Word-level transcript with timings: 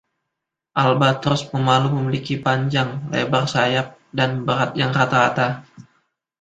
Albatros 0.83 1.41
pemalu 1.51 1.87
memiliki 1.97 2.35
panjang, 2.45 2.89
lebar 3.13 3.45
sayap, 3.53 3.87
dan 4.17 4.29
berat 4.45 4.71
yang 4.81 4.89
rata-rata. 4.97 5.47